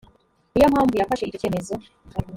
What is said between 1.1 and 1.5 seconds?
icyo